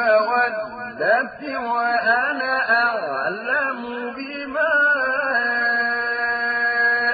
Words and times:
بالمودة 0.03 1.59
وأنا 1.59 2.53
أعلم 2.83 3.81
بما 4.15 4.73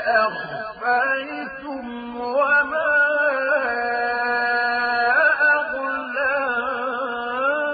أخفيتم 0.07 1.85
وما 2.19 2.89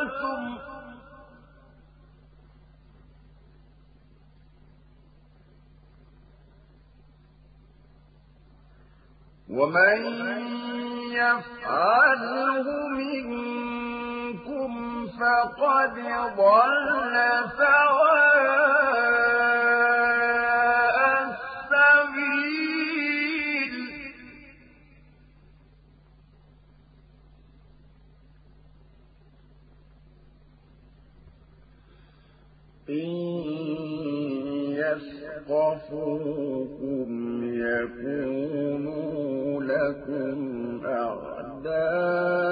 أغلنتم 0.05 0.57
ومن 9.49 9.99
يفعله 11.11 12.65
منكم 12.87 13.54
فقد 15.19 15.95
ضل 16.37 17.15
سواء 17.57 18.55
السبيل 21.75 22.55
إن 32.89 32.95
يثقفوكم 35.75 37.09
يكونوا 37.43 39.03
لكم 39.63 40.39
أعداء 40.85 42.45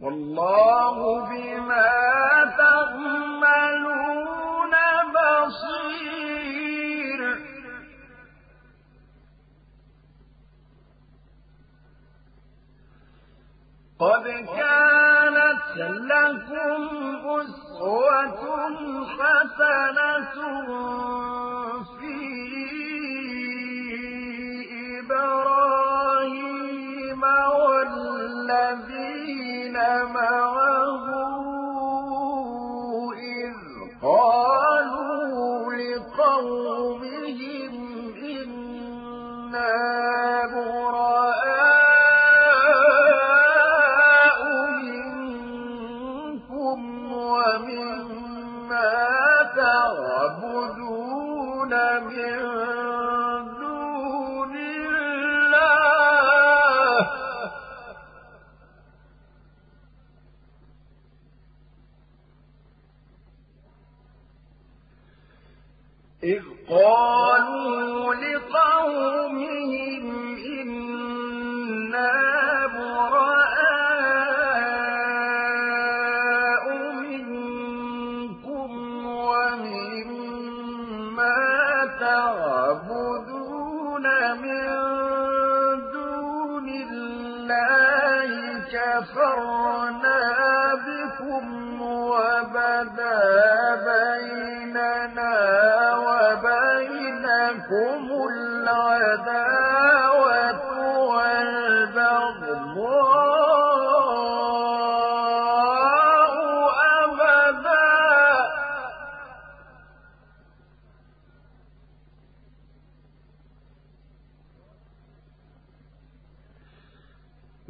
والله 0.00 0.96
بما 1.28 1.90
تعملون 2.58 3.90
بصير. 5.16 6.00
قد 13.98 14.24
كانت 14.56 15.76
لكم 15.76 16.82
أسوة 17.28 18.42
حسنة 19.06 20.34
في 22.00 22.14
إبراهيم. 24.98 25.79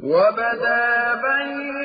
وبدا 0.03 1.13
بين 1.15 1.80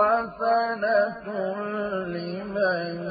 حسنة 0.00 1.26
لمن 2.06 3.09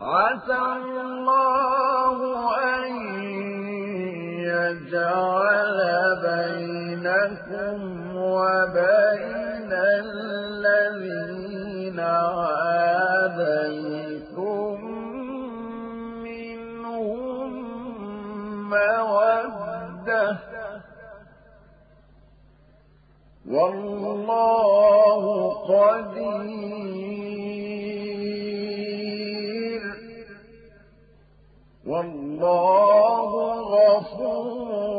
عسى 0.00 0.58
الله 1.00 2.18
أن 2.56 2.84
يجعل 4.38 5.78
بينكم 6.22 7.78
وبين 8.16 9.72
الذين 10.02 11.18
عاديتم 12.00 12.78
منهم 16.22 17.50
مودة. 18.70 20.38
والله 23.50 25.24
قدير 25.68 27.27
والله 32.42 33.60
غفور 33.72 34.97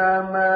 إنما 0.00 0.49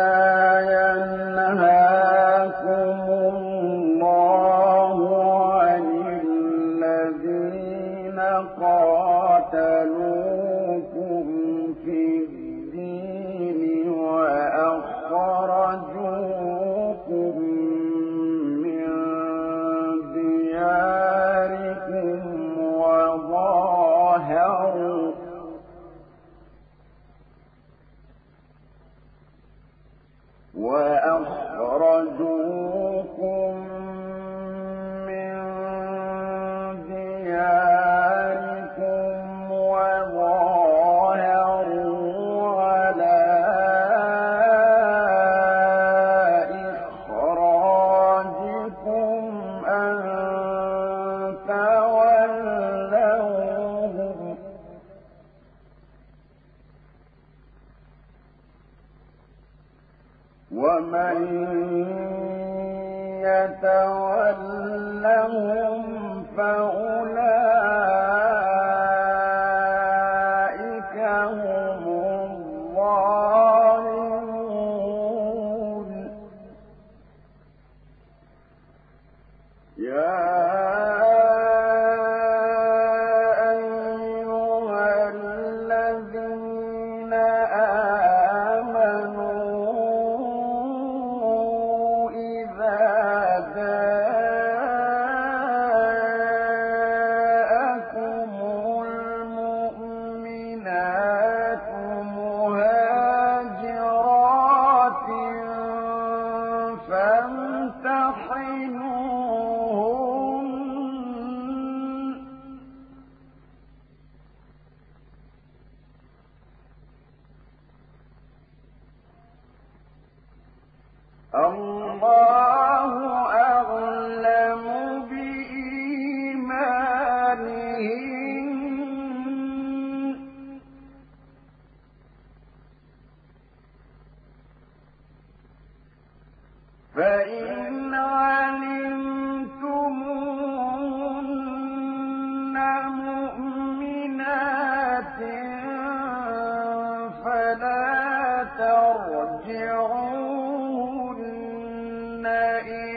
إن 152.67 152.94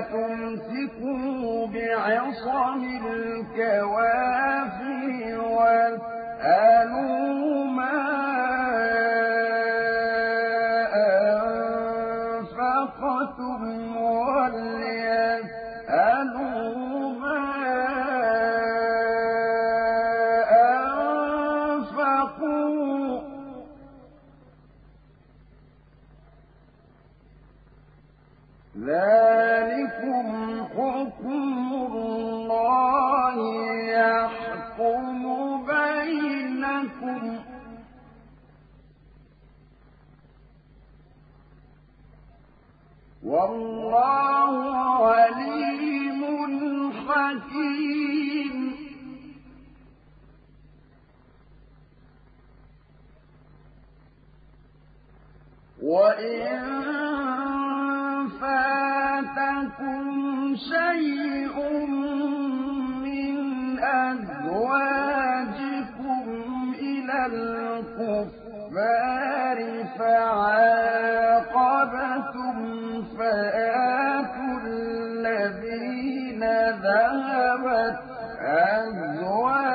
تمسكوا 0.00 1.66
بعصم 1.66 2.82
الكوافر 3.14 5.10
واسألوا 5.50 7.27
والله 43.28 44.37
ذهبت 76.82 77.96
أزواجهم 78.40 79.67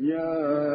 يا 0.00 0.67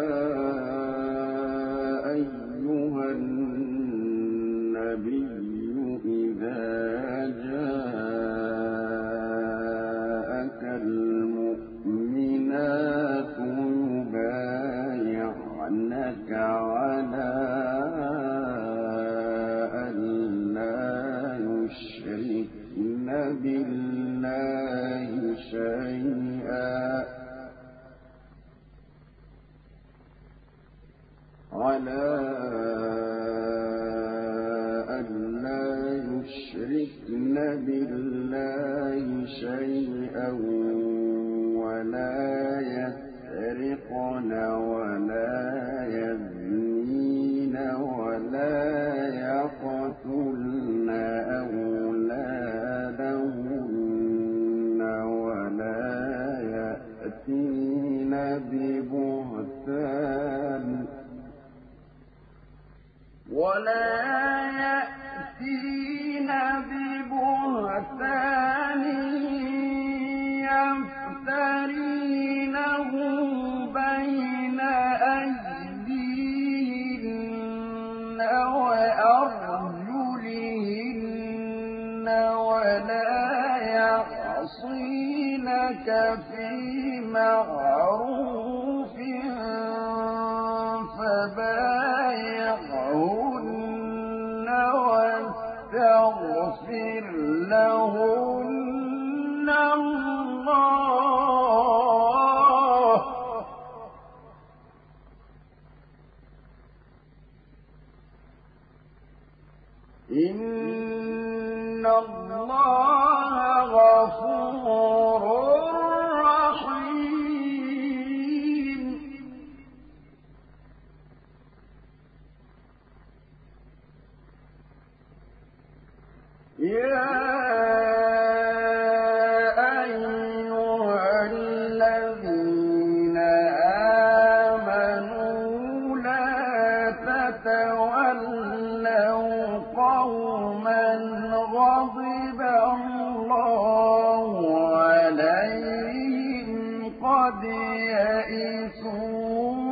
إن 110.84 111.86
الله 111.86 113.36
غفور 113.76 114.93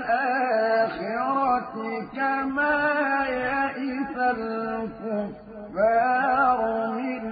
كما 2.15 3.25
يئس 3.29 4.17
الكفار 4.17 5.71
من 6.91 7.23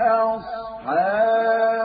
أصحاب 0.00 1.79